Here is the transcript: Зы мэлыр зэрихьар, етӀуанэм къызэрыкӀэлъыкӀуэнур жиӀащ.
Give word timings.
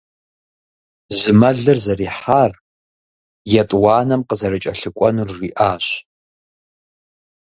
Зы 1.19 1.31
мэлыр 1.39 1.77
зэрихьар, 1.85 2.51
етӀуанэм 3.61 4.21
къызэрыкӀэлъыкӀуэнур 4.27 5.29
жиӀащ. 5.37 5.85